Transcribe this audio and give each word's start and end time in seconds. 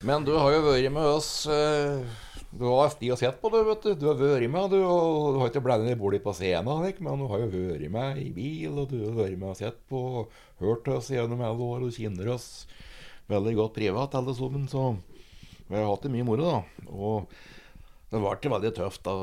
Men 0.00 0.24
du 0.24 0.30
har 0.32 0.54
jo 0.54 0.60
vært 0.64 0.92
med 0.94 1.04
oss 1.04 1.44
eh, 1.52 2.00
Du 2.56 2.62
har 2.64 2.88
sti 2.88 3.10
og 3.12 3.18
sett 3.20 3.36
på 3.42 3.50
du, 3.52 3.58
vet 3.66 3.82
du. 3.84 3.90
Du 4.00 4.06
har 4.08 4.16
vært 4.16 4.48
med, 4.48 4.72
du. 4.72 4.78
Og 4.80 5.34
du 5.34 5.40
har 5.42 5.50
ikke 5.50 5.60
blandet 5.66 5.92
deg 5.92 6.00
borti 6.00 6.22
på 6.24 6.32
scenen, 6.38 6.86
men 7.04 7.20
du 7.20 7.26
har 7.28 7.42
jo 7.42 7.50
vært 7.52 7.84
med 7.92 8.22
i 8.22 8.30
bil, 8.32 8.78
og 8.80 8.88
du 8.88 8.96
har 9.02 9.18
vært 9.18 9.36
med 9.36 9.50
og 9.52 9.58
sett 9.60 9.76
på 9.92 10.00
hørt 10.62 10.88
oss 10.88 11.10
gjennom 11.12 11.44
alle 11.44 11.68
år. 11.68 11.84
og 11.84 11.92
kjenner 11.92 12.32
oss 12.32 12.48
veldig 13.28 13.54
godt 13.60 13.76
privat, 13.76 14.16
alle 14.16 14.34
sammen. 14.38 14.64
Så 14.72 14.86
vi 15.68 15.76
har 15.76 15.84
hatt 15.90 16.08
det 16.08 16.14
mye 16.16 16.28
moro, 16.30 16.48
da. 16.48 16.88
Og 16.96 17.28
det 18.10 18.24
ble 18.24 18.54
veldig 18.56 18.72
tøft 18.80 19.04
da 19.04 19.18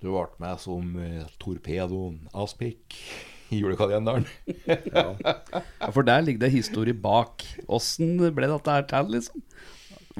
du 0.00 0.06
ble 0.06 0.24
med 0.40 0.62
som 0.62 0.94
eh, 1.02 1.26
torpedoen 1.42 2.22
Aspik 2.30 2.94
i 3.50 3.58
julekalenderen. 3.62 4.26
Ja, 4.94 5.90
For 5.94 6.02
der 6.06 6.22
ligger 6.22 6.46
det 6.46 6.52
historie 6.54 6.94
bak. 6.94 7.44
Åssen 7.68 8.16
ble 8.34 8.48
dette 8.50 8.70
her 8.76 8.86
til, 8.90 9.10
liksom? 9.16 9.42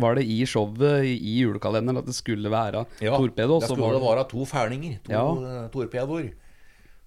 Var 0.00 0.14
det 0.16 0.24
i 0.30 0.38
showet 0.48 1.04
i 1.04 1.32
julekalenderen 1.42 1.98
at 2.00 2.06
det 2.08 2.14
skulle 2.16 2.50
være 2.52 2.84
torpedo? 3.00 3.58
Det 3.60 3.68
skulle 3.72 3.98
var 4.00 4.16
være 4.16 4.28
to 4.30 4.44
ferninger, 4.48 4.98
to 5.04 5.12
Ja. 5.12 5.24
eh, 5.64 5.66
torpedoer. 5.74 6.30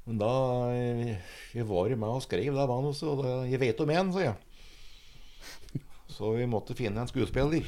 Men 0.05 0.17
da 0.19 0.31
eh, 0.75 1.13
Jeg 1.55 1.67
var 1.69 1.87
jeg 1.87 1.97
med 1.97 2.09
og 2.11 2.21
skrev 2.25 2.53
det 2.53 2.67
manuset, 2.69 3.07
og 3.07 3.23
det, 3.23 3.35
jeg 3.53 3.59
vet 3.63 3.79
om 3.85 3.89
én, 3.95 4.11
sa 4.13 4.19
jeg. 4.19 5.79
Så 6.13 6.33
vi 6.35 6.45
måtte 6.45 6.75
finne 6.77 7.01
en 7.01 7.07
skuespiller 7.09 7.63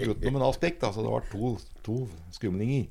utenom 0.00 0.40
en 0.40 0.48
aspekt. 0.48 0.80
Da, 0.82 0.90
så 0.90 1.04
det 1.04 1.12
var 1.12 1.26
to, 1.30 1.52
to 1.86 1.98
skumlinger. 2.34 2.88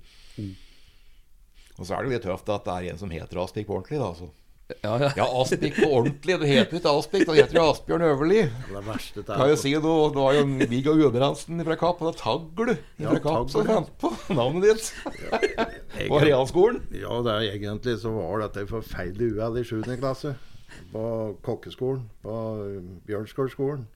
Og 1.79 1.85
så 1.87 1.95
er 1.95 2.03
det 2.03 2.09
jo 2.11 2.13
litt 2.13 2.23
tøft 2.29 2.49
at 2.53 2.63
det 2.69 2.75
er 2.77 2.93
en 2.93 3.01
som 3.01 3.11
heter 3.11 3.41
Aspik 3.41 3.67
på 3.67 3.75
ordentlig, 3.75 3.99
da. 3.99 4.13
Så. 4.15 4.29
Ja, 4.69 4.91
ja. 5.01 5.09
Ja, 5.17 5.25
Aspik 5.41 5.75
på 5.79 5.87
ordentlig. 5.97 6.35
Du 6.39 6.45
heter 6.45 6.77
ikke 6.77 6.91
Aspik, 6.93 7.25
du 7.25 7.33
heter 7.33 7.57
jo 7.57 7.63
Asbjørn 7.71 8.03
Øverli. 8.05 8.43
Det 8.69 8.83
verste 8.85 9.23
Kan 9.25 9.49
jo 9.49 9.57
si 9.57 9.71
nå, 9.73 9.93
det 10.13 10.25
jo 10.37 10.43
Viggo 10.69 10.93
Gudbrandsen 10.99 11.63
fra 11.65 11.77
Kapp, 11.79 12.03
og 12.03 12.11
det 12.11 12.13
er 12.13 12.21
Tagl 12.21 12.73
Ja, 13.01 13.15
fra 13.15 13.21
Kapp 13.23 13.49
som 13.53 13.65
ja. 13.65 13.79
fant 13.79 13.91
på 14.01 14.11
navnet 14.37 14.67
ditt. 14.69 14.91
På 16.11 16.21
realskolen. 16.21 16.83
Ja, 16.93 17.17
det 17.25 17.33
er 17.33 17.47
egentlig 17.57 17.97
så 18.03 18.13
var 18.13 18.45
dette 18.45 18.67
et 18.67 18.71
forferdelig 18.71 19.33
uhell 19.39 19.57
i 19.57 19.65
7. 19.65 19.81
klasse. 19.97 20.35
På 20.93 21.03
kokkeskolen. 21.45 22.05
På 22.21 22.35
Bjørnskålskolen. 23.09 23.87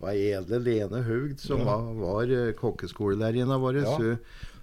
Det 0.00 0.06
var 0.08 0.16
Edle 0.16 0.58
Lene 0.64 1.04
Haugd 1.06 1.42
som 1.44 1.62
var, 1.68 1.86
var 2.00 2.30
eh, 2.34 2.54
kokkeskolelærerinna 2.58 3.60
vår. 3.62 3.82
Ja. 3.84 4.14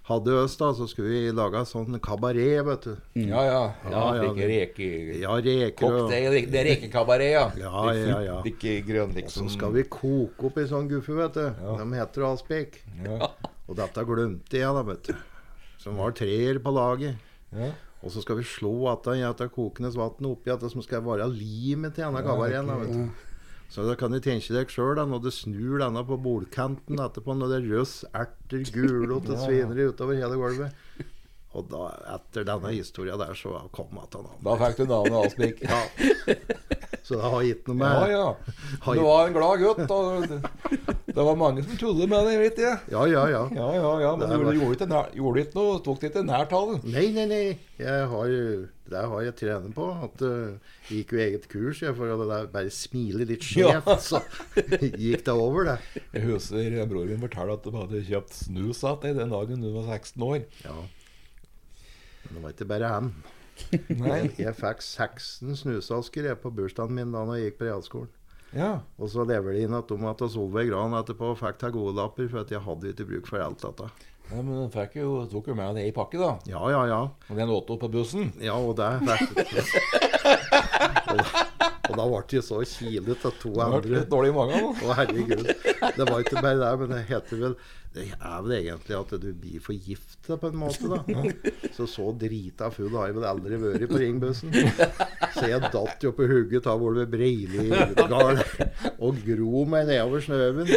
Hadde 0.07 0.31
øst, 0.39 0.61
da, 0.61 0.69
så 0.71 0.85
skulle 0.87 1.09
vi 1.11 1.31
lage 1.35 1.59
sånn 1.67 1.97
kabaret, 1.99 2.61
vet 2.63 2.85
du. 2.87 2.93
Ja, 3.27 3.41
ja. 3.43 3.63
Ja, 3.91 4.03
ja, 4.15 4.27
Ikke 4.29 4.45
reke... 4.47 4.85
Ja, 5.19 5.33
reker 5.35 5.73
Cocktail, 5.81 6.27
og 6.29 6.37
det 6.53 6.61
er, 6.61 6.69
rekekabaret, 6.69 7.31
ja. 7.33 7.41
Ja, 7.59 7.81
ja, 7.91 8.19
ja. 8.23 8.37
Ikke 8.47 8.77
grønn, 8.87 9.11
Og 9.11 9.19
liksom. 9.19 9.49
så 9.49 9.57
skal 9.57 9.75
vi 9.75 9.83
koke 9.91 10.47
opp 10.47 10.61
i 10.63 10.67
sånn 10.69 10.87
guffe, 10.87 11.17
vet 11.17 11.35
du. 11.35 11.49
De 11.81 11.89
heter 11.99 12.27
Aspik. 12.29 12.79
Ja. 13.03 13.33
Og 13.67 13.75
dette 13.81 14.05
glemte 14.07 14.61
jeg, 14.61 14.77
da, 14.79 14.85
vet 14.87 15.11
du. 15.11 15.19
Som 15.83 15.99
var 15.99 16.15
treer 16.15 16.61
på 16.63 16.71
laget. 16.71 17.19
Ja. 17.51 17.73
Og 17.99 18.13
så 18.13 18.23
skal 18.23 18.39
vi 18.39 18.47
slå 18.47 18.71
at 18.93 19.11
i 19.11 19.19
dette 19.25 19.49
kokende 19.51 19.91
vann 19.97 20.29
oppi 20.31 20.53
at 20.53 20.63
det 20.63 20.71
som 20.71 20.83
skal 20.85 21.03
være 21.03 21.27
limet 21.33 21.97
til 21.97 22.07
denne 22.07 22.23
kabareten. 22.23 22.71
Ja, 22.71 22.79
vet 22.85 22.95
du. 22.95 23.25
Så 23.69 23.83
da 23.83 23.97
kan 23.99 24.13
du 24.13 24.19
tenke 24.23 24.53
deg 24.55 24.71
sjøl, 24.71 24.95
når 25.09 25.21
du 25.25 25.29
snur 25.33 25.81
denne 25.81 26.03
på 26.07 26.15
bordkanten 26.23 27.01
etterpå, 27.03 27.35
når 27.35 27.51
det 27.51 27.57
er 27.59 27.69
røss, 27.75 27.95
erter, 28.15 28.63
gulrot 28.73 29.27
og 29.27 29.41
svineri 29.43 29.89
utover 29.91 30.21
hele 30.21 30.39
gulvet. 30.39 30.85
Og 31.55 31.69
da, 31.71 31.87
etter 32.17 32.43
denne 32.45 32.69
historia 32.75 33.15
der, 33.17 33.31
så 33.33 33.55
kom 33.73 33.95
jeg 33.97 34.09
til 34.13 34.25
navnet. 34.27 34.43
Da 34.45 34.55
fikk 34.59 34.77
du 34.77 34.89
navnet 34.91 35.25
Aspik. 35.25 35.61
Ja. 35.63 35.79
Så 37.07 37.15
det 37.15 37.29
har 37.31 37.43
gitt 37.47 37.69
noe 37.69 37.77
Ja, 37.79 37.91
med 38.03 38.11
ja. 38.11 38.25
Du 38.83 38.99
var 39.05 39.27
en 39.29 39.33
glad 39.37 39.61
gutt. 39.63 39.91
Og 39.95 40.27
det- 40.27 41.23
var 41.27 41.35
mange 41.39 41.63
som 41.63 41.77
tullet 41.79 42.09
med 42.11 42.27
deg, 42.27 42.37
vet 42.43 42.59
jeg. 42.61 42.79
Ja, 42.91 43.05
ja, 43.09 43.23
ja. 43.31 43.41
Ja, 43.55 43.69
ja, 43.73 43.91
ja. 44.03 44.11
Men 44.19 44.29
du 44.29 44.43
var- 44.43 44.57
gjorde 44.59 44.87
nær, 44.91 45.07
gjorde 45.15 45.45
ikke 45.45 45.55
noe, 45.57 45.79
tok 45.87 46.01
det 46.03 46.11
ikke 46.11 46.25
nært 46.27 46.51
av. 46.53 46.73
Nei, 46.83 47.05
nei, 47.15 47.25
nei. 47.31 47.57
Jeg 47.79 48.05
har, 48.11 48.27
det 48.91 49.05
har 49.13 49.23
jeg 49.25 49.35
trenet 49.39 49.73
på. 49.73 49.87
At 50.03 50.21
uh, 50.27 50.75
gikk 50.91 51.15
jo 51.15 51.23
eget 51.23 51.47
kurs 51.49 51.81
jeg, 51.81 51.95
for 51.97 52.11
å 52.11 52.19
bare 52.51 52.69
smile 52.69 53.25
litt 53.25 53.47
skjevt. 53.49 53.87
Så 54.03 54.21
gikk 54.93 55.23
det 55.25 55.33
over, 55.33 55.71
det. 55.71 55.79
Jeg 56.13 56.27
husker 56.27 56.85
broren 56.91 57.15
min 57.15 57.23
fortelle 57.25 57.55
at 57.57 57.63
de 57.65 57.71
hadde 57.79 58.03
kjøpt 58.11 58.37
snus 58.43 58.83
av 58.83 58.99
deg 59.01 59.15
den 59.17 59.31
dagen 59.33 59.63
du 59.63 59.71
var 59.79 59.89
16 59.95 60.21
år. 60.27 60.43
Ja. 60.67 60.77
Men 62.27 62.37
det 62.37 62.43
var 62.43 62.55
ikke 62.55 62.69
bare 62.69 62.91
han. 62.93 63.11
Nei. 63.97 64.19
Jeg 64.37 64.53
fikk 64.57 64.83
16 64.83 65.57
snusasker 65.63 66.27
jeg 66.29 66.39
på 66.43 66.51
bursdagen 66.53 66.93
min 66.97 67.13
da 67.15 67.23
når 67.25 67.39
jeg 67.39 67.49
gikk 67.49 67.59
på 67.61 67.69
realskolen. 67.69 68.11
Ja. 68.55 68.79
Og 69.01 69.09
så 69.11 69.25
lever 69.27 69.57
de 69.57 69.65
inn 69.65 69.75
at 69.75 69.89
de 69.89 69.97
at 70.07 70.21
Solveig 70.31 70.69
Gran 70.71 70.95
etterpå 70.95 71.33
fikk 71.39 71.57
ta 71.61 71.71
gode 71.73 71.97
lapper, 71.97 72.29
for 72.31 72.45
at 72.45 72.53
jeg 72.53 72.63
hadde 72.63 72.93
ikke 72.93 73.09
bruk 73.09 73.27
for 73.31 73.43
alt 73.43 73.65
dette. 73.65 73.89
ja 74.29 74.39
men 74.39 74.53
den 74.61 74.71
fikk 74.71 74.99
jo, 75.01 75.25
tok 75.31 75.51
jo 75.51 75.57
med 75.57 75.75
det 75.79 75.87
i 75.89 75.95
pakke, 75.95 76.21
da. 76.21 76.31
Ja, 76.47 76.63
ja, 76.71 76.85
ja. 76.87 77.01
Og 77.27 77.41
den 77.41 77.53
åt 77.53 77.69
opp 77.75 77.83
på 77.83 77.91
bussen. 77.97 78.31
Ja, 78.43 78.55
og 78.55 78.77
det 78.79 78.91
fikk 79.03 79.27
da 81.97 82.05
ble 82.09 82.21
jeg 82.37 82.45
så 82.45 82.61
kilet 82.67 83.25
av 83.27 83.35
to 83.41 83.51
andre. 83.63 84.03
dårlig 84.09 84.31
i 84.31 84.35
magen. 84.37 84.69
Å, 84.71 84.93
herregud. 84.99 85.49
Det 85.97 86.05
var 86.07 86.21
ikke 86.23 86.41
bare 86.43 86.59
det, 86.61 86.71
men 86.81 86.93
det 86.93 87.01
heter 87.09 87.41
vel 87.41 87.55
Det 87.97 88.03
er 88.13 88.41
vel 88.45 88.53
egentlig 88.59 88.95
at 88.97 89.13
du 89.23 89.27
blir 89.41 89.61
forgifta 89.63 90.37
på 90.37 90.51
en 90.51 90.59
måte, 90.61 90.89
da. 90.91 91.01
Så 91.73 91.87
så 91.89 92.11
drita 92.13 92.69
full 92.73 92.93
har 92.93 93.09
jeg 93.09 93.17
vel 93.17 93.25
aldri 93.29 93.57
vært 93.61 93.87
på 93.89 94.01
ringbussen. 94.03 94.53
Så 95.33 95.47
jeg 95.49 95.63
datt 95.73 96.05
jo 96.05 96.11
på 96.13 96.27
hugget 96.29 96.69
av 96.69 96.83
Olve 96.85 97.07
Breili-gard 97.09 98.43
og 99.01 99.23
gro 99.25 99.65
meg 99.69 99.89
nedover 99.89 100.21
snøen. 100.27 100.69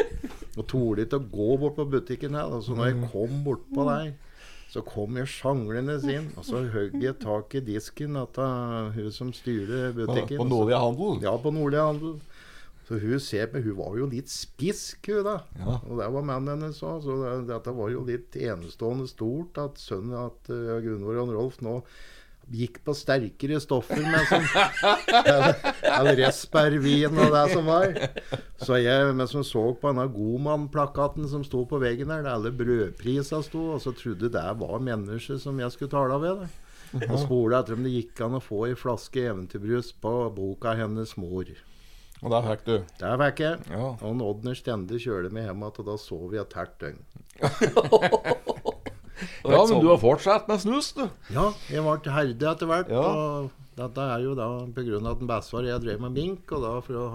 Og 0.56 0.64
torde 0.70 1.04
ikke 1.04 1.20
å 1.20 1.28
gå 1.36 1.50
bort 1.60 1.76
på 1.76 1.88
butikken 1.92 2.38
her. 2.38 2.56
Så 2.64 2.74
når 2.76 2.90
jeg 2.92 3.12
kom 3.12 3.40
bortpå 3.44 3.86
der 3.90 4.10
så 4.70 4.82
kom 4.86 5.16
jeg 5.18 5.26
sjanglende 5.26 5.96
inn, 6.12 6.28
og 6.38 6.44
så 6.46 6.62
høgg 6.70 7.00
jeg 7.02 7.16
tak 7.22 7.56
i 7.58 7.62
disken 7.66 8.18
til 8.36 8.92
hun 8.94 9.08
som 9.14 9.32
styrer 9.34 9.90
butikken. 9.96 10.38
på 10.38 10.46
Nordlige 10.46 10.78
handel. 10.78 11.16
Ja, 11.26 11.32
på 11.42 11.50
Nordlig 11.54 11.80
handel. 11.82 12.20
Så 12.86 12.98
hun 12.98 13.20
ser 13.22 13.50
på, 13.50 13.62
hun 13.62 13.76
var 13.78 13.98
jo 13.98 14.06
litt 14.10 14.30
spisk, 14.30 15.10
hun 15.10 15.26
da. 15.26 15.36
Ja. 15.58 15.76
Og 15.86 15.98
det 15.98 16.08
var 16.14 16.24
mannen 16.26 16.54
hennes 16.54 16.78
òg, 16.86 17.02
så 17.02 17.18
det, 17.18 17.34
dette 17.50 17.74
var 17.74 17.90
jo 17.90 18.06
litt 18.06 18.38
enestående 18.38 19.06
stort 19.10 19.58
at 19.62 19.82
sønnen 19.82 20.38
til 20.46 20.70
uh, 20.70 20.78
Gunvor 20.82 21.20
og 21.22 21.34
Rolf 21.34 21.60
nå 21.66 21.76
gikk 22.50 22.80
på 22.86 22.94
sterkere 22.98 23.60
stoffer 23.62 24.00
med 24.02 24.26
sånn 24.30 24.46
enn 25.94 26.10
Respervin 26.18 27.20
og 27.20 27.34
det 27.34 27.44
som 27.52 27.70
var. 27.70 27.94
Så 28.60 28.80
jeg 28.82 29.12
mens 29.16 29.34
jeg 29.36 29.46
så 29.46 29.62
på 29.78 29.92
denne 29.92 30.08
Godmann-plakaten 30.12 31.28
som 31.30 31.44
sto 31.46 31.62
på 31.70 31.80
veggen 31.82 32.10
der, 32.10 32.24
der 32.26 32.34
alle 32.34 32.52
brødprisene 32.54 33.44
sto, 33.46 33.70
og 33.76 33.84
så 33.84 33.94
trodde 33.96 34.32
det 34.32 34.44
var 34.62 34.84
mennesker 34.90 35.40
som 35.42 35.62
jeg 35.62 35.76
skulle 35.76 35.94
tale 35.94 36.18
med. 36.22 36.44
Da. 36.44 37.06
Og 37.06 37.18
spurte 37.22 37.60
etter 37.60 37.76
om 37.78 37.84
det 37.86 37.94
gikk 37.94 38.22
an 38.26 38.38
å 38.40 38.42
få 38.42 38.64
ei 38.66 38.76
flaske 38.78 39.28
eventyrbrus 39.30 39.92
på 40.02 40.14
boka 40.34 40.74
hennes 40.78 41.14
mor. 41.20 41.50
Og 42.20 42.32
der 42.34 42.44
fikk 42.44 42.64
du. 42.66 42.74
Der 43.00 43.20
fikk 43.22 43.44
jeg. 43.46 43.60
Ja. 43.72 43.92
Og 44.04 44.24
Odner 44.26 44.58
Stende 44.58 44.98
kjørte 45.00 45.30
meg 45.32 45.46
hjem 45.46 45.62
igjen, 45.62 45.78
og 45.80 45.86
da 45.86 45.96
sov 46.00 46.34
jeg 46.34 46.44
et 46.44 46.58
helt 46.58 46.76
døgn. 46.82 47.00
Ja, 49.52 49.64
men 49.68 49.80
du 49.82 49.88
har 49.90 49.98
fortsatt 50.00 50.48
med 50.48 50.60
snus, 50.62 50.92
du. 50.96 51.06
Ja, 51.34 51.50
jeg 51.70 51.82
ble 51.84 52.14
herdig 52.14 52.46
etter 52.52 52.70
hvert. 52.70 52.92
Ja. 52.92 53.02
Og 53.04 53.50
dette 53.80 54.06
er 54.14 54.24
jo 54.24 54.34
da 54.36 54.46
av 54.60 55.10
at 55.12 55.26
bestefar 55.28 55.68
jeg 55.68 55.82
drev 55.84 56.00
med 56.04 56.16
mink, 56.16 56.52
og 56.52 56.64
da 56.64 56.72
for 56.84 57.00
å 57.00 57.06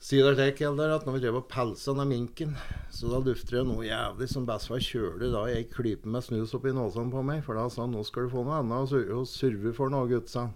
si 0.00 0.16
det 0.16 0.32
slik, 0.38 0.62
Eldar, 0.64 0.94
at 0.96 1.04
når 1.04 1.18
vi 1.18 1.22
drev 1.26 1.36
og 1.42 1.48
pelsa 1.52 1.92
den 1.92 2.08
minken, 2.08 2.54
så 2.88 3.10
da 3.12 3.18
dufter 3.24 3.58
det 3.58 3.66
noe 3.68 3.84
jævlig 3.84 4.30
som 4.32 4.46
bestefar 4.48 4.80
kjøler 4.80 5.34
da 5.34 5.42
ei 5.52 5.66
klype 5.68 6.08
med 6.08 6.24
snus 6.24 6.54
oppi 6.56 6.72
nåsen 6.72 7.10
på 7.12 7.20
meg, 7.26 7.42
for 7.44 7.58
da 7.60 7.66
sa 7.68 7.84
han 7.84 7.92
nå 7.92 8.04
skal 8.08 8.24
du 8.28 8.32
få 8.32 8.46
noe 8.46 8.62
annet 8.62 8.80
å 8.80 8.88
sur- 8.88 9.28
surve 9.28 9.74
for 9.76 9.92
noe, 9.92 10.08
gutt, 10.08 10.32
sa 10.32 10.46
han. 10.46 10.54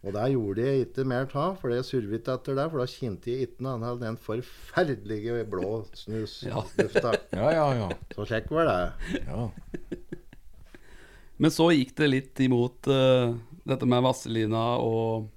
Og 0.00 0.14
det 0.16 0.30
gjorde 0.32 0.64
jeg 0.64 0.84
ikke 0.86 1.04
mer 1.04 1.26
av, 1.36 1.58
for 1.60 1.74
jeg 1.74 1.84
survet 1.84 2.22
ikke 2.22 2.32
etter 2.38 2.56
det, 2.56 2.64
for 2.72 2.80
da 2.80 2.86
kjente 2.88 3.28
jeg 3.34 3.48
ikke 3.50 3.64
noe 3.66 3.74
annet 3.76 3.90
enn 3.90 4.04
den 4.06 4.20
forferdelige 4.24 5.42
blå 5.52 5.82
snuslufta. 5.92 7.12
Ja, 7.36 7.50
ja, 7.52 7.66
ja. 7.82 7.88
Så 8.16 8.24
kjekk 8.30 8.48
var 8.56 8.70
det. 8.70 8.78
ja. 9.26 9.50
Men 11.40 11.52
så 11.52 11.70
gikk 11.72 11.92
det 11.96 12.08
litt 12.12 12.40
imot 12.44 12.88
uh, 12.92 13.32
dette 13.68 13.86
med 13.88 14.02
Vazelina 14.04 14.64
og, 14.80 15.28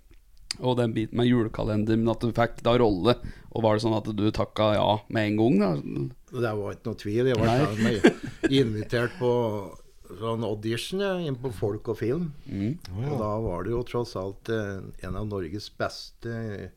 og 0.60 0.74
den 0.80 0.96
biten 0.96 1.20
med 1.20 1.28
julekalender, 1.30 2.00
men 2.00 2.12
at 2.12 2.24
du 2.24 2.32
fikk 2.36 2.60
da 2.66 2.74
rolle. 2.80 3.16
Og 3.54 3.64
var 3.64 3.76
det 3.78 3.84
sånn 3.86 3.96
at 4.00 4.08
du 4.16 4.26
takka 4.36 4.72
ja 4.80 4.90
med 5.14 5.30
en 5.30 5.40
gang? 5.44 5.60
da? 5.60 6.40
Det 6.40 6.52
var 6.60 6.76
ikke 6.76 6.90
noe 6.90 7.00
tvil. 7.04 7.30
Jeg 7.32 7.40
var 7.40 7.80
med- 7.84 8.52
invitert 8.64 9.16
på 9.20 9.32
sånn 10.20 10.46
audition 10.48 11.04
ja, 11.04 11.14
inn 11.22 11.38
på 11.40 11.52
Folk 11.56 11.90
og 11.94 12.00
Film. 12.00 12.30
Mm. 12.46 12.78
Og 13.08 13.18
da 13.22 13.32
var 13.44 13.66
det 13.66 13.74
jo 13.74 13.84
tross 13.88 14.16
alt 14.20 14.52
eh, 14.54 14.80
en 15.08 15.20
av 15.20 15.28
Norges 15.30 15.70
beste 15.80 16.72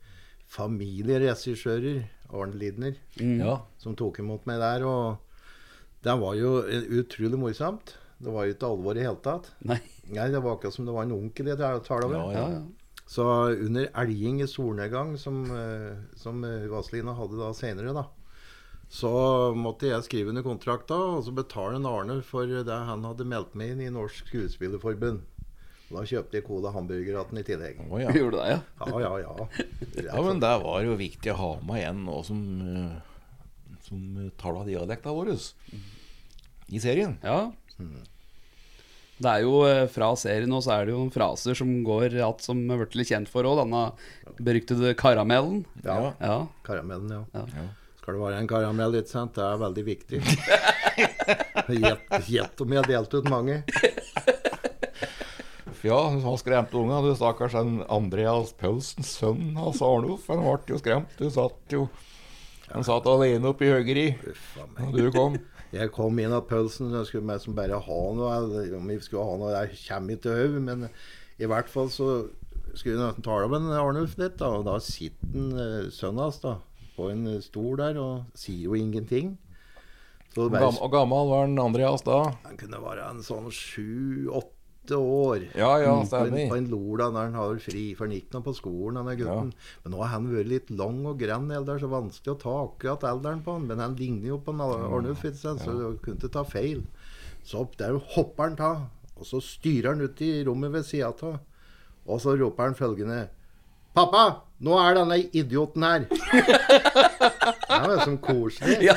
familieregissører, 0.56 2.04
Arne 2.34 2.58
Lidner, 2.58 2.96
ja. 3.18 3.58
som 3.82 3.96
tok 3.98 4.20
imot 4.22 4.46
meg 4.48 4.62
der. 4.62 4.86
Og 4.86 6.02
det 6.06 6.16
var 6.22 6.38
jo 6.38 6.56
eh, 6.64 6.88
utrolig 7.00 7.40
morsomt. 7.40 7.96
Det 8.16 8.32
var 8.32 8.46
jo 8.46 8.56
ikke 8.56 8.70
alvor 8.70 8.96
i 8.96 9.04
hele 9.04 9.20
tatt. 9.24 9.52
Nei. 9.68 9.80
Nei, 10.06 10.30
Det 10.32 10.40
var 10.40 10.56
akkurat 10.56 10.74
som 10.74 10.86
det 10.86 10.94
var 10.94 11.06
en 11.06 11.16
onkel 11.18 11.52
jeg 11.52 11.60
talte 11.60 12.10
med. 12.10 12.18
Ja, 12.18 12.32
Ja, 12.32 12.50
ja. 12.58 12.66
Så 13.06 13.22
under 13.54 13.86
elging 13.94 14.40
i 14.42 14.48
solnedgang, 14.50 15.18
som, 15.18 15.44
eh, 15.54 15.94
som 16.18 16.42
eh, 16.44 16.66
Vazelina 16.66 17.14
hadde 17.14 17.38
da 17.38 17.52
senere, 17.54 17.92
da, 17.94 18.02
så 18.88 19.10
måtte 19.58 19.88
jeg 19.90 20.04
skrive 20.06 20.30
under 20.30 20.44
kontrakt 20.46 20.88
da, 20.88 20.98
og 21.16 21.24
så 21.26 21.34
betale 21.34 21.80
en 21.80 21.88
Arne 21.90 22.20
for 22.24 22.46
det 22.46 22.76
han 22.88 23.04
hadde 23.04 23.26
meldt 23.28 23.56
meg 23.58 23.74
inn 23.74 23.82
i 23.88 23.92
Norsk 23.92 24.30
Skuespillerforbund. 24.30 25.24
Og 25.86 26.00
da 26.00 26.02
kjøpte 26.06 26.38
jeg 26.38 26.46
Cola 26.46 26.72
hamburgerhatten 26.74 27.38
i 27.38 27.44
tillegg. 27.46 27.82
Oh, 27.86 27.98
ja. 28.02 28.10
Gjorde 28.18 28.40
det, 28.40 28.56
ja? 28.56 28.60
Ja, 28.86 29.02
ja, 29.02 29.12
ja. 29.22 29.48
Ja, 30.08 30.22
men 30.22 30.42
det 30.42 30.54
var 30.64 30.82
jo 30.86 30.96
viktig 30.98 31.34
å 31.34 31.38
ha 31.38 31.52
med 31.66 31.84
en 31.86 32.02
nå 32.08 32.18
som, 32.26 32.40
eh, 32.66 33.78
som 33.86 34.02
taler 34.40 34.66
dialekta 34.70 35.14
vår 35.14 35.34
i 35.34 36.82
serien. 36.82 37.14
Ja. 37.22 37.52
Det 39.16 39.30
er 39.30 39.44
jo 39.44 39.60
eh, 39.68 39.84
Fra 39.92 40.10
serien 40.18 40.52
og 40.52 40.64
så 40.64 40.74
er 40.74 40.88
det 40.88 40.94
jo 40.96 41.06
fraser 41.14 41.54
som 41.56 41.70
går 41.86 42.18
att 42.24 42.42
som 42.42 42.64
er 42.70 42.82
blitt 42.82 42.96
litt 42.98 43.12
kjent 43.12 43.30
for 43.30 43.46
òg. 43.46 43.62
Denne 43.62 43.92
beryktede 44.42 44.94
karamellen. 44.98 45.64
ja. 45.84 46.14
Ja. 46.20 46.46
Karamellen, 46.66 47.12
ja. 47.32 47.46
Ja. 47.54 47.66
Skal 48.06 48.14
det 48.14 48.22
være 48.22 48.38
en 48.38 48.46
karamell, 48.46 48.92
ikke 49.00 49.10
sant? 49.10 49.32
Det 49.34 49.42
er 49.42 49.56
veldig 49.58 49.82
viktig. 49.82 50.18
Gjett 52.30 52.60
om 52.62 52.70
jeg 52.70 52.78
har 52.78 52.86
delt 52.86 53.16
ut 53.18 53.26
mange. 53.26 53.56
Ja, 55.82 55.96
han 56.14 56.38
skremte 56.38 56.78
unga. 56.78 57.00
Du 57.02 57.16
stakkars 57.18 57.56
den 57.58 57.80
Andreas 57.90 58.52
Pølsens 58.62 59.10
sønn, 59.18 59.56
hans 59.58 59.82
Arnulf. 59.82 60.28
Han 60.30 60.44
ble 60.44 60.76
jo 60.76 60.78
skremt. 60.78 61.18
Du 61.18 61.26
satt 61.34 61.74
jo 61.74 61.88
Han 62.70 62.86
satt 62.86 63.10
alene 63.10 63.50
oppe 63.50 63.66
i 63.66 63.72
høggeri 63.74 64.06
Uff 64.30 64.46
da 64.78 64.86
du 64.94 65.10
kom. 65.14 65.40
Jeg 65.74 65.90
kom 65.98 66.22
inn 66.22 66.34
av 66.38 66.46
pølsen, 66.46 66.92
så 66.92 67.02
jeg 67.02 67.10
skulle 67.10 67.26
meg 67.32 67.42
som 67.42 67.58
bare 67.58 67.82
ha 67.82 67.98
noe. 68.20 68.38
Om 68.78 68.86
vi 68.94 69.00
skulle 69.02 69.26
ha 69.26 69.34
noe, 69.42 69.50
det 69.50 69.82
kommer 69.82 70.14
ikke 70.14 70.28
til 70.28 70.38
hodet. 70.44 70.62
Men 70.70 70.86
i 71.42 71.50
hvert 71.50 71.74
fall 71.74 71.90
så 71.90 72.08
skulle 72.78 73.02
jeg 73.02 73.26
tale 73.26 73.50
med 73.50 73.74
Arnulf 73.74 74.14
litt, 74.22 74.38
da. 74.38 74.54
Og 74.60 74.66
da 74.70 74.78
sitter 74.78 75.58
eh, 75.66 75.90
sønnen 75.90 76.22
hans 76.28 76.38
da, 76.46 76.60
på 76.96 77.10
en 77.12 77.26
eh, 77.34 77.42
stol 77.44 77.76
der 77.80 77.98
og 78.00 78.38
sier 78.38 78.70
jo 78.70 78.78
ingenting. 78.78 79.36
Så 80.34 80.50
bare, 80.52 80.68
og 80.68 80.92
gammel 80.92 81.30
var 81.30 81.46
den 81.48 81.58
Andreas 81.62 82.04
da? 82.04 82.18
han 82.44 82.58
kunne 82.60 82.82
være 82.82 83.06
en 83.08 83.22
sånn 83.24 83.46
sju-åtte 83.48 84.98
år. 84.98 85.46
Ja, 85.56 85.70
ja, 85.80 85.94
På 85.94 86.02
en, 86.02 86.10
på 86.10 86.10
stemmer. 86.10 86.56
en 86.58 86.68
lorda 86.68 87.06
når 87.08 87.30
han 87.30 87.38
har 87.40 87.62
fri, 87.64 87.84
for 87.96 88.04
han 88.04 88.16
gikk 88.18 88.34
nå 88.34 88.42
på 88.44 88.54
skolen, 88.58 88.98
denne 89.00 89.14
gutten. 89.16 89.54
Men 89.84 89.94
nå 89.94 90.02
har 90.02 90.12
han 90.12 90.28
vært 90.28 90.50
litt 90.50 90.72
lang 90.76 91.00
og 91.08 91.16
grann, 91.22 91.48
er 91.50 91.80
så 91.80 91.88
vanskelig 91.88 92.34
å 92.34 92.40
ta 92.42 92.56
akkurat 92.66 93.06
alderen 93.08 93.40
på 93.46 93.56
han. 93.56 93.64
Men 93.70 93.80
han 93.80 93.96
ligner 93.96 94.34
jo 94.34 94.38
på 94.44 94.52
en 94.52 94.60
Arnulf, 94.66 95.24
ikke 95.24 95.54
ja. 95.54 95.56
så 95.62 95.72
du 95.72 95.86
kunne 96.04 96.20
ikke 96.20 96.34
ta 96.36 96.44
feil. 96.44 96.84
Så 97.46 97.64
opp 97.64 97.78
der 97.80 97.96
hopper 98.16 98.50
han 98.50 98.60
av, 98.60 98.86
og 99.16 99.24
så 99.24 99.40
styrer 99.40 99.94
han 99.94 100.04
ut 100.04 100.20
i 100.20 100.32
rommet 100.44 100.74
ved 100.74 100.84
sida 100.84 101.14
av. 101.14 101.40
Og 102.06 102.20
så 102.22 102.36
roper 102.38 102.68
han 102.68 102.76
følgende 102.78 103.24
Pappa, 103.96 104.42
nå 104.64 104.76
er 104.80 104.96
denne 104.96 105.18
idioten 105.36 105.84
her. 105.84 106.06
Det 106.08 107.80
var 107.82 108.00
sånn 108.04 108.20
koselig. 108.24 108.78
ja. 108.88 108.94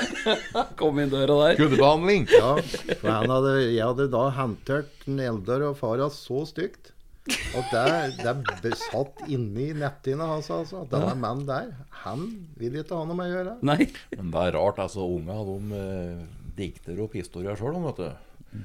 Kom 0.80 1.02
inn 1.02 1.12
døra 1.12 1.36
der. 1.42 1.58
Kundebehandling. 1.60 2.30
Ja, 2.32 2.54
for 3.02 3.10
han 3.12 3.34
hadde, 3.34 3.58
jeg 3.66 3.84
hadde 3.84 4.08
da 4.14 4.24
håndtert 4.38 5.10
Eldar 5.10 5.66
og 5.68 5.78
fara 5.82 6.08
så 6.14 6.46
stygt 6.48 6.94
at 7.30 7.74
det, 7.74 8.24
det 8.24 8.34
ble 8.62 8.72
satt 8.78 9.24
inni 9.30 9.70
netthinna 9.78 10.30
hans. 10.32 10.50
Altså, 10.54 10.84
at 10.86 10.94
denne 10.94 11.16
mannen 11.20 11.46
der, 11.50 11.74
han 12.06 12.26
vil 12.60 12.80
ikke 12.80 12.98
ha 12.98 13.06
noe 13.10 13.18
med 13.20 13.30
å 13.30 13.36
gjøre. 13.36 13.56
Nei. 13.70 13.90
Men 14.16 14.32
det 14.34 14.46
er 14.48 14.58
rart, 14.58 14.82
altså. 14.82 15.06
Unga 15.06 15.42
de 15.50 15.82
eh, 15.82 16.24
dikter 16.60 17.04
opp 17.04 17.18
historier 17.20 17.60
sjøl, 17.60 17.78
vet 17.90 18.02
du. 18.02 18.64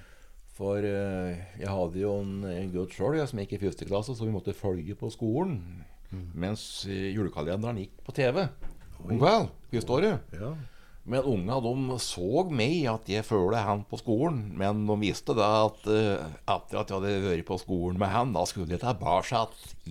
For 0.55 0.87
eh, 0.87 1.43
jeg 1.59 1.67
hadde 1.71 1.99
jo 1.99 2.15
en, 2.23 2.37
en 2.47 2.71
gutt 2.73 2.95
sjøl 2.95 3.19
som 3.27 3.43
gikk 3.43 3.57
i 3.57 3.63
første 3.67 3.89
klasse, 3.89 4.15
så 4.15 4.29
vi 4.29 4.35
måtte 4.35 4.55
følge 4.57 4.97
på 4.99 5.11
skolen. 5.13 5.59
Mens 6.35 6.85
eh, 6.89 7.11
julekalenderen 7.15 7.83
gikk 7.83 7.99
på 8.07 8.15
TV. 8.17 8.47
Vel, 9.05 9.51
historie. 9.75 10.19
Ja. 10.33 10.55
Men 11.05 11.21
unga 11.29 11.59
de 11.61 11.97
så 12.01 12.47
meg 12.49 12.87
at 12.89 13.09
jeg 13.13 13.27
følte 13.29 13.61
han 13.61 13.83
på 13.91 13.99
skolen. 14.01 14.39
Men 14.57 14.87
de 14.89 14.95
visste 15.03 15.35
da 15.37 15.49
at 15.67 15.83
eh, 15.93 16.23
etter 16.49 16.79
at 16.81 16.89
jeg 16.89 16.97
hadde 16.97 17.27
vært 17.27 17.45
på 17.51 17.59
skolen 17.61 17.99
med 18.01 18.09
han, 18.09 18.33
da 18.33 18.47
skulle 18.49 18.73
jeg 18.73 18.81
tilbake 18.81 19.43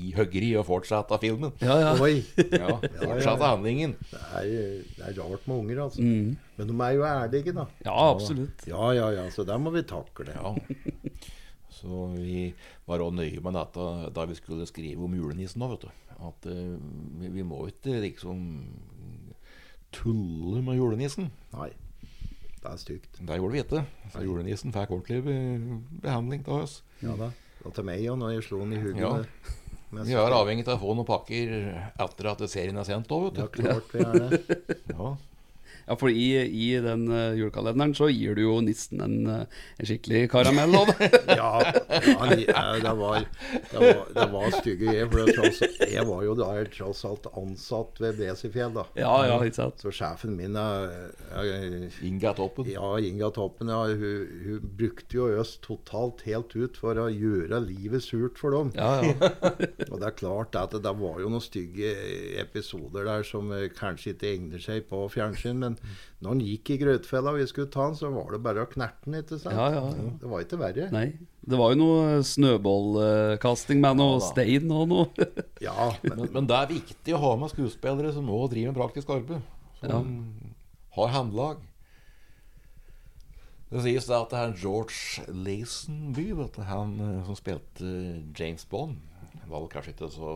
i 0.01 0.09
høggeri 0.17 0.49
og 0.57 0.65
fortsette 0.71 1.19
filmen. 1.21 1.53
Ja, 1.61 1.75
ja. 1.83 1.91
Oi, 2.01 2.23
Ja, 2.63 2.79
fortsette 2.81 3.45
handlingen. 3.45 3.93
det 4.09 4.23
er, 4.41 4.81
det 4.97 5.05
er 5.11 5.19
rart 5.21 5.45
med 5.45 5.59
unger, 5.59 5.83
altså. 5.85 6.01
Men 6.01 6.71
de 6.71 6.79
er 6.87 6.97
jo 6.97 7.05
ærlige, 7.05 7.53
da. 7.59 7.67
Ja, 7.85 7.93
absolutt. 8.09 8.65
Ja, 8.69 8.89
ja, 8.97 9.11
ja, 9.19 9.29
så 9.29 9.45
der 9.45 9.61
må 9.61 9.75
vi 9.77 9.85
takle. 9.85 10.33
Ja. 10.33 10.55
Så 11.73 12.05
vi 12.13 12.53
var 12.87 13.01
òg 13.05 13.13
nøye 13.17 13.41
med 13.43 13.55
dette 13.57 13.87
da 14.15 14.25
vi 14.29 14.35
skulle 14.37 14.67
skrive 14.69 15.03
om 15.07 15.15
julenissen 15.17 15.63
òg, 15.65 15.75
vet 15.75 15.87
du. 15.87 15.91
At 16.23 16.45
uh, 16.47 16.77
vi, 17.33 17.43
må 17.43 17.63
ikke 17.71 17.97
liksom 18.03 18.43
tulle 19.93 20.61
med 20.65 20.77
julenissen. 20.79 21.29
Nei, 21.53 21.69
det 22.61 22.69
er 22.71 22.79
stygt. 22.81 23.19
Det 23.21 23.37
gjorde 23.39 23.53
vi 23.57 23.61
ikke. 23.63 23.83
Så 24.13 24.23
julenissen 24.25 24.73
fikk 24.73 24.93
ordentlig 24.95 25.19
be- 25.25 25.81
behandling 26.05 26.45
av 26.47 26.63
oss. 26.63 26.79
Ja 27.03 27.17
da. 27.19 27.31
Og 27.63 27.73
til 27.75 27.85
meg 27.87 28.01
òg, 28.09 28.17
når 28.19 28.33
jeg 28.37 28.45
slo 28.47 28.61
den 28.63 28.73
i 28.77 28.81
hugget. 28.81 29.03
Ja. 29.03 29.59
Vi 29.93 30.15
er 30.17 30.33
avhengig 30.33 30.65
av 30.65 30.79
å 30.79 30.81
få 30.81 30.95
noen 30.97 31.05
pakker 31.05 31.51
etter 32.01 32.29
at 32.31 32.41
serien 32.49 32.79
er 32.81 32.87
sendt 32.87 33.11
òg, 33.13 33.27
Ja, 33.37 33.45
vet 33.45 33.53
du. 33.53 33.61
klart 33.61 33.93
vi 33.93 34.01
er 34.01 34.15
det. 34.23 34.39
Ja. 34.95 35.11
Ja, 35.87 35.97
for 35.99 36.09
i, 36.09 36.27
i 36.47 36.69
den 36.83 37.07
eh, 37.11 37.33
julekalenderen 37.39 37.93
så 37.97 38.07
gir 38.11 38.37
du 38.37 38.43
jo 38.45 38.57
nissen 38.63 39.01
en, 39.03 39.17
eh, 39.27 39.63
en 39.79 39.89
skikkelig 39.89 40.29
karamell 40.31 40.77
òg, 40.79 40.91
da. 40.93 41.09
Ja, 41.39 41.49
ja 41.59 42.63
det, 42.79 42.93
var, 42.99 43.25
det, 43.71 43.79
var, 43.79 44.03
det 44.15 44.27
var 44.31 44.55
stygge 44.55 44.87
greier. 44.87 45.09
For 45.11 45.31
tross, 45.35 45.59
jeg 45.81 46.05
var 46.07 46.23
jo 46.25 46.35
da 46.39 46.49
tross 46.73 47.03
alt 47.07 47.27
ansatt 47.39 47.99
ved 48.03 48.19
Bresifjell, 48.19 48.73
da. 48.77 48.85
Ja, 48.99 49.13
ja, 49.27 49.37
ikke 49.43 49.59
sant. 49.59 49.83
Så 49.83 49.93
sjefen 49.95 50.37
min 50.37 50.55
er, 50.59 51.11
er, 51.35 51.87
Inga 52.05 52.33
Toppen. 52.37 52.69
Ja, 52.71 52.93
Inga 53.03 53.31
Toppen, 53.35 53.71
ja, 53.73 53.83
hun, 53.89 54.31
hun 54.45 54.71
brukte 54.79 55.19
jo 55.19 55.27
oss 55.41 55.57
totalt 55.63 56.23
helt 56.27 56.55
ut 56.55 56.79
for 56.79 56.99
å 56.99 57.09
gjøre 57.11 57.59
livet 57.65 58.05
surt 58.05 58.39
for 58.39 58.55
dem. 58.55 58.71
Ja, 58.77 59.01
ja. 59.03 59.33
Og 59.91 59.99
det 59.99 60.07
er 60.07 60.17
klart 60.17 60.57
at 60.59 60.73
det, 60.73 60.83
det 60.87 60.95
var 60.99 61.19
jo 61.21 61.31
noen 61.31 61.43
stygge 61.43 61.93
episoder 62.41 63.07
der 63.07 63.27
som 63.27 63.51
eh, 63.55 63.69
kanskje 63.73 64.13
ikke 64.13 64.31
egner 64.31 64.63
seg 64.63 64.87
på 64.89 65.03
fjernsyn. 65.11 65.59
Men 65.59 65.72
når 66.23 66.29
han 66.29 66.41
gikk 66.43 66.71
i 66.73 66.77
grøtfella 66.81 67.33
og 67.33 67.39
vi 67.41 67.47
skulle 67.49 67.71
ta 67.73 67.87
han, 67.87 67.97
så 67.99 68.11
var 68.13 68.31
det 68.35 68.39
bare 68.45 68.63
å 68.63 68.69
knerte 68.71 69.09
han, 69.09 69.17
ikke 69.19 69.39
sant? 69.41 69.57
Ja, 69.57 69.67
ja, 69.75 69.83
ja. 69.97 70.13
Det 70.21 70.31
var 70.31 70.45
ikke 70.45 70.59
verre. 70.61 70.87
Nei. 70.93 71.05
Det 71.43 71.59
var 71.59 71.73
jo 71.73 71.79
noe 71.81 72.21
snøballkasting 72.23 73.81
med 73.83 73.99
noe 73.99 74.15
Ja, 74.15 74.23
stein 74.29 74.71
og 74.71 74.87
noe. 74.93 75.29
Ja, 75.67 75.91
men 76.05 76.17
Men, 76.23 76.31
men 76.37 76.49
det 76.49 76.59
er 76.59 76.71
viktig 76.71 77.15
å 77.17 77.21
ha 77.23 77.35
med 77.41 77.51
skuespillere 77.51 78.13
som 78.15 78.31
òg 78.31 78.49
driver 78.53 78.71
med 78.71 78.79
praktisk 78.79 79.13
arbeid. 79.15 79.43
Som 79.83 80.09
har 80.95 81.15
håndlag. 81.17 81.63
Det 83.73 83.81
sies 83.81 84.05
da 84.05 84.19
at 84.21 84.29
det 84.29 84.39
er 84.39 84.51
George 84.61 85.23
Lazenby, 85.33 86.27
han 86.69 86.91
eh, 87.01 87.23
som 87.25 87.37
spilte 87.39 87.87
James 88.37 88.67
Bond. 88.69 88.99
Han 89.41 89.49
var 89.49 89.65
kanskje 89.71 89.95
ikke 89.95 90.11
så 90.13 90.33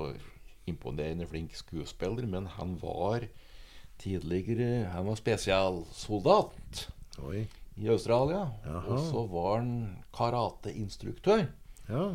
imponerende 0.67 1.27
flink 1.29 1.53
skuespiller, 1.56 2.25
men 2.27 2.50
han 2.58 2.74
var 2.82 3.27
tidligere 4.00 4.88
Han 4.94 5.08
var 5.10 5.16
spesialsoldat 5.20 6.88
Oi. 7.25 7.48
i 7.77 7.89
Australia. 7.89 8.48
Jaha. 8.66 8.94
Og 8.94 9.00
så 9.10 9.25
var 9.32 9.58
han 9.60 9.72
karateinstruktør. 10.13 11.46
Ja. 11.89 12.06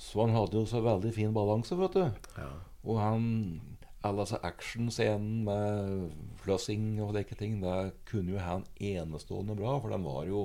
Så 0.00 0.24
han 0.24 0.34
hadde 0.34 0.56
jo 0.56 0.66
så 0.66 0.80
veldig 0.80 1.12
fin 1.14 1.34
balanse, 1.34 1.76
vet 1.76 1.98
du. 1.98 2.06
ja. 2.38 2.50
Og 2.84 2.96
han 2.96 3.60
alle 4.02 4.24
disse 4.24 4.38
actionscenene 4.48 5.44
med 5.44 6.12
flossing 6.40 7.02
og 7.04 7.10
slike 7.12 7.36
ting, 7.36 7.58
det 7.60 7.92
kunne 8.08 8.32
jo 8.32 8.40
han 8.40 8.64
enestående 8.80 9.56
bra, 9.58 9.74
for 9.80 9.92
han 9.92 10.06
var 10.06 10.24
jo 10.24 10.44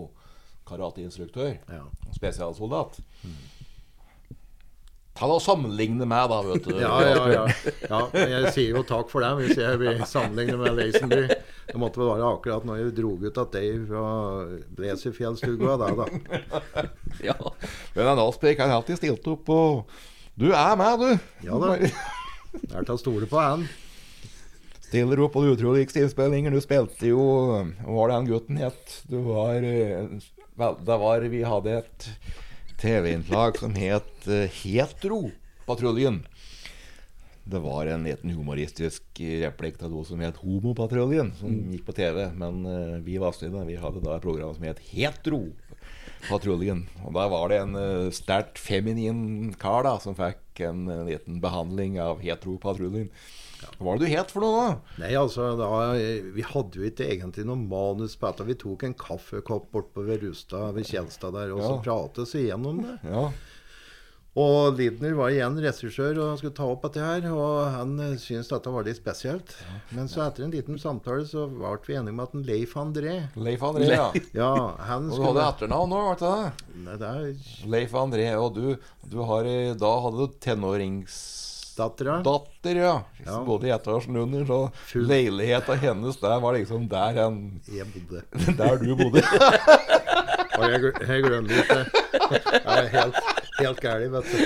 karateinstruktør. 0.67 1.53
Ja. 1.69 1.83
Spesialsoldat. 2.15 2.99
Ta 5.15 5.29
og 5.31 5.39
sammenligne 5.39 6.03
meg, 6.09 6.25
da, 6.27 6.41
vet 6.43 6.65
du. 6.67 6.73
Ja, 6.75 6.95
ja, 7.07 7.27
ja. 7.31 7.43
ja. 7.87 7.99
men 8.11 8.33
Jeg 8.33 8.49
sier 8.55 8.75
jo 8.75 8.81
takk 8.87 9.07
for 9.13 9.23
det 9.23 9.29
hvis 9.39 9.61
jeg 9.61 9.79
blir 9.79 10.01
sammenlignet 10.11 10.59
med 10.59 10.75
Lazenby. 10.75 11.21
Det 11.69 11.79
måtte 11.79 12.01
vel 12.01 12.11
være 12.11 12.33
akkurat 12.33 12.67
når 12.67 12.81
jeg 12.81 12.95
dro 12.97 13.13
ut 13.23 13.39
at 13.45 13.55
Dave 13.55 13.79
fra 13.87 14.03
Blesefjellstuga 14.75 15.77
der, 15.81 16.03
da. 16.03 16.83
Ja. 17.23 17.37
Men 17.95 18.11
en 18.11 18.25
Aspek 18.25 18.59
har 18.59 18.75
alltid 18.75 18.99
stilt 18.99 19.31
opp, 19.31 19.49
og 19.55 19.87
du 20.35 20.49
er 20.51 20.75
med, 20.75 20.99
du. 20.99 21.25
Ja 21.47 21.63
da. 21.63 21.73
Det 22.55 22.71
er 22.75 22.83
til 22.83 22.95
å 22.95 22.99
stole 22.99 23.27
på 23.31 23.39
han. 23.39 23.65
Stiller 24.85 25.23
opp 25.23 25.33
på 25.35 25.43
de 25.45 25.55
utroligste 25.55 26.03
innspillinger. 26.03 26.51
Du 26.51 26.61
spilte 26.63 27.07
jo 27.09 27.23
Hva 27.81 27.95
var 27.97 28.11
det 28.11 28.17
han 28.19 28.27
gutten 28.29 28.59
het? 28.61 28.99
Du 29.09 29.17
var 29.25 29.63
eh, 29.63 30.19
det 30.55 30.97
var 31.01 31.25
Vi 31.31 31.41
hadde 31.43 31.79
et 31.81 32.09
TV-innslag 32.81 33.59
som 33.61 33.75
het 33.79 34.27
eh, 34.27 34.49
Heteropatruljen. 34.63 36.23
Det 37.45 37.59
var 37.59 37.85
en 37.85 38.03
liten 38.03 38.31
humoristisk 38.33 39.03
replikk 39.21 39.77
av 39.85 39.91
noe 39.93 40.01
som 40.07 40.17
het 40.25 40.39
Homopatruljen, 40.41 41.27
som 41.37 41.53
gikk 41.69 41.83
på 41.85 41.93
TV. 41.93 42.23
Men 42.33 42.65
eh, 42.65 42.95
vi 43.05 43.19
Vazelina 43.21 43.61
vi 43.67 43.75
hadde 43.77 44.01
da 44.01 44.15
et 44.15 44.23
program 44.25 44.55
som 44.55 44.65
het 44.65 44.81
Heteropatruljen. 44.89 46.87
Og 47.05 47.13
der 47.13 47.29
var 47.29 47.45
det 47.53 47.59
en 47.61 47.77
uh, 47.77 48.09
sterkt 48.09 48.57
feminin 48.57 49.53
kar 49.61 49.85
da 49.85 49.99
som 50.01 50.17
fikk 50.17 50.63
en 50.65 50.89
eh, 50.89 51.05
liten 51.11 51.37
behandling 51.43 51.99
av 52.01 52.17
Heteropatruljen. 52.25 53.11
Hva 53.63 53.87
var 53.87 53.97
det 53.99 54.05
du 54.07 54.11
het 54.15 54.31
for 54.31 54.43
noe, 54.45 54.59
da? 54.61 54.99
Nei, 55.03 55.13
altså, 55.19 55.49
da, 55.59 55.69
Vi 56.35 56.43
hadde 56.45 56.79
jo 56.81 56.85
ikke 56.89 57.07
egentlig 57.11 57.45
noe 57.47 57.59
manus 57.59 58.15
på 58.19 58.29
dette. 58.29 58.47
Vi 58.51 58.59
tok 58.61 58.83
en 58.87 58.95
kaffekopp 58.99 59.71
bortpå 59.73 60.05
ved 60.07 60.23
Rustad, 60.27 60.73
ved 60.77 60.87
Kjelstad 60.89 61.35
der, 61.35 61.51
og 61.55 61.63
så 61.63 61.75
prates 61.85 62.27
oss 62.27 62.39
igjennom 62.39 62.83
det. 62.85 62.97
Ja, 63.09 63.29
Og 64.35 64.75
Lidner 64.75 65.13
var 65.15 65.31
igjen 65.31 65.55
regissør 65.63 66.17
og 66.19 66.39
skulle 66.41 66.51
ta 66.57 66.65
opp 66.67 66.81
dette 66.83 66.99
her, 66.99 67.23
og 67.31 67.69
han 67.71 67.93
syntes 68.19 68.49
dette 68.51 68.73
var 68.73 68.83
litt 68.83 68.99
spesielt. 68.99 69.53
Men 69.95 70.09
så 70.11 70.25
etter 70.25 70.43
en 70.43 70.51
liten 70.51 70.75
samtale 70.81 71.23
så 71.29 71.45
ble 71.47 71.71
vi 71.87 71.95
enige 71.95 72.11
om 72.11 72.19
at 72.25 72.35
en 72.35 72.43
Leif 72.43 72.75
André 72.75 73.13
Leif 73.39 73.63
André, 73.63 73.87
ja. 73.93 74.09
Ja, 74.41 74.51
han 74.89 75.07
Og 75.07 75.15
du 75.21 75.23
hadde 75.29 75.45
etternavn 75.53 75.95
nå, 75.95 76.01
var 76.09 76.19
det 76.19 76.97
det? 76.99 77.15
Leif 77.71 77.95
André, 77.95 78.27
og 78.35 78.59
du, 78.59 78.75
du 79.07 79.17
har, 79.31 79.47
da 79.79 79.93
hadde 80.03 80.27
du 80.27 80.35
tenåringsdatter, 80.43 81.44
dattera. 81.77 82.19
ja. 82.81 82.95
Ja. 83.25 83.31
Som 83.31 83.45
bodde 83.47 83.67
i 83.67 83.73
etasjen 83.75 84.17
under, 84.17 84.45
så 84.45 84.59
Full- 84.91 85.07
leiligheta 85.09 85.75
hennes 85.81 86.17
der 86.21 86.39
var 86.43 86.53
liksom 86.57 86.87
der, 86.89 87.19
en 87.27 87.61
Jeg 87.71 87.85
bodde. 87.93 88.21
der 88.59 88.77
du 88.81 88.95
bodde. 88.95 89.23
Og 90.55 90.71
jeg, 90.71 90.81
jeg 91.07 91.23
glemmer 91.23 91.51
ikke 91.51 91.75
Jeg 92.63 92.77
er 92.79 92.87
helt, 92.87 93.15
helt 93.59 93.79
gæren, 93.83 94.11
vet 94.13 94.25
du. 94.31 94.37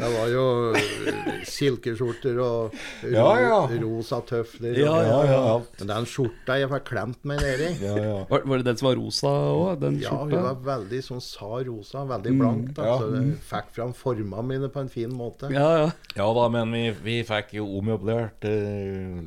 Det 0.00 0.08
var 0.14 0.30
jo 0.32 0.44
eh, 0.72 1.42
silkeskjorter 1.48 2.38
og 2.40 2.74
ro, 3.04 3.10
Ja, 3.12 3.26
ja. 3.40 3.58
rosa 3.82 4.20
tøfler. 4.26 4.78
Ja, 4.80 4.94
og- 4.96 5.08
ja, 5.10 5.18
ja. 5.34 5.56
Men 5.80 5.90
den 5.92 6.08
skjorta 6.08 6.56
jeg 6.60 6.70
fikk 6.72 6.86
klemt 6.88 7.24
meg 7.28 7.40
nedi 7.44 7.68
Ja, 7.84 7.94
ja. 8.00 8.16
Var, 8.30 8.44
var 8.48 8.62
det 8.62 8.66
den 8.70 8.80
som 8.80 8.88
var 8.88 8.96
rosa 9.00 9.28
òg? 9.28 9.80
Den 9.82 9.98
Ja, 10.00 10.14
hun 10.24 10.32
var 10.36 10.56
veldig 10.70 11.02
sånn 11.04 11.20
sa 11.24 11.50
rosa, 11.66 12.04
veldig 12.08 12.32
blank. 12.38 12.72
Da, 12.76 12.86
ja. 12.88 12.98
Så 12.98 13.10
jeg 13.18 13.34
fikk 13.50 13.72
fram 13.76 13.92
formene 13.96 14.46
mine 14.46 14.68
på 14.72 14.80
en 14.80 14.88
fin 14.92 15.12
måte. 15.12 15.50
Ja, 15.52 15.68
ja. 15.84 15.90
ja 16.16 16.28
da, 16.40 16.48
men 16.48 16.72
vi, 16.72 16.84
vi 17.04 17.18
fikk 17.28 17.54
jo 17.60 17.66
ommøblert 17.78 18.44
uh, 18.48 19.20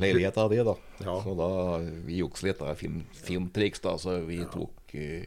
leiligheta 0.00 0.46
di, 0.48 0.62
da. 0.64 0.74
Ja. 1.04 1.18
Så 1.24 1.34
da 1.38 1.50
vi 2.06 2.20
juksa 2.22 2.46
litt, 2.48 2.62
da. 2.62 2.74
Film, 2.78 3.02
filmtriks, 3.26 3.82
da. 3.84 3.96
Så 4.00 4.20
vi 4.28 4.42
tok 4.52 4.94
uh, 4.94 5.24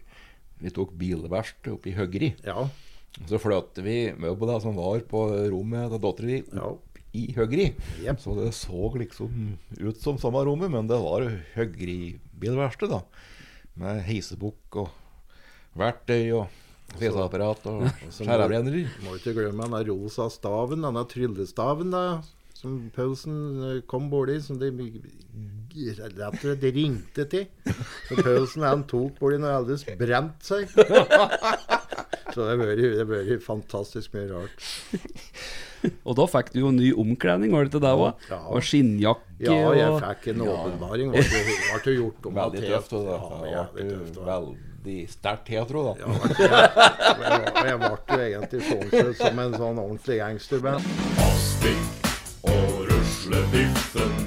Vi 0.57 0.71
tok 0.73 0.89
bilverksted 0.97 1.69
oppe 1.75 1.91
i 1.91 1.93
Høgri. 1.93 2.31
Ja. 2.41 2.63
Så 3.25 3.39
flyttet 3.41 3.81
vi 3.83 3.95
møbla 4.21 4.59
som 4.61 4.75
var 4.77 5.01
på 5.09 5.23
rommet 5.49 5.89
til 5.89 6.03
dattera 6.03 6.29
di, 6.29 6.37
opp 6.61 7.01
i 7.17 7.23
Høgri. 7.33 7.71
Yep. 8.03 8.19
Så 8.21 8.35
det 8.37 8.51
så 8.53 8.91
liksom 8.99 9.57
ut 9.81 9.97
som 10.03 10.19
samme 10.21 10.43
rommet, 10.45 10.69
men 10.69 10.85
det 10.89 10.99
var 11.01 11.25
høgribilverksted, 11.55 12.93
da. 12.93 13.01
Med 13.81 14.03
heisebukk 14.05 14.77
og 14.83 14.93
verktøy 15.77 16.31
og 16.37 16.47
fjeseapparat 16.97 17.65
og 17.71 17.87
så 18.13 18.21
må- 18.21 18.29
skjærebrennere. 18.29 18.85
Må 19.05 19.17
ikke 19.17 19.33
glemme 19.37 19.65
den 19.73 19.89
rosa 19.89 20.29
staven, 20.33 20.85
denne 20.85 21.03
tryllestaven 21.09 21.91
da, 21.93 22.03
som 22.57 22.77
Paulsen 22.95 23.35
eh, 23.71 23.81
kom 23.89 24.07
borti, 24.13 24.37
som 24.41 24.57
de 24.61 24.71
rett 26.17 26.45
og 26.47 26.63
ringte 26.73 27.25
til. 27.29 27.43
Så 28.07 28.17
Paulsen 28.21 28.65
han 28.65 28.85
tok 28.89 29.17
borti 29.19 29.37
når 29.41 29.59
Aldous 29.59 29.85
brent 29.99 30.47
seg. 30.47 30.69
Så 32.37 32.45
det 32.45 32.53
har 32.53 33.05
vært- 33.09 33.41
fantastisk 33.41 34.13
mye 34.13 34.27
rart. 34.29 34.67
Og 36.07 36.15
da 36.17 36.25
fikk 36.29 36.51
du 36.53 36.59
jo 36.59 36.71
ny 36.73 36.91
omkledning, 36.93 37.51
var 37.53 37.65
det 37.65 37.71
ikke 37.71 37.81
det 37.81 37.93
òg? 37.97 38.27
Ja. 38.29 38.39
Og 38.53 38.61
skinnjakke 38.65 39.41
Ja, 39.41 39.57
jeg 39.77 39.97
fikk 40.03 40.27
en 40.35 40.41
åpenbaring. 40.45 41.11
Ble 41.15 41.21
det- 41.23 41.81
ble 41.83 41.95
gjort 41.97 42.29
om 42.29 42.37
Veldig 42.41 42.61
tøft. 42.67 42.93
Og 42.93 43.09
det 43.09 43.17
ble 43.73 43.89
tøft. 43.89 44.21
veldig 44.29 44.97
sterkt 45.09 45.49
hetero, 45.49 45.83
da. 45.87 46.05
Og 46.05 46.05
jeg, 47.65 47.79
ble 47.81 47.97
jo 48.13 48.21
egentlig 48.29 48.61
sånn 48.69 48.89
sett 48.93 49.17
som 49.23 49.39
en 49.47 49.57
sånn 49.57 49.81
ordentlig 49.81 50.21
gangsterband. 50.21 50.93
Aspik 51.25 52.11
og 52.45 52.85
ruslebiffen 52.93 54.26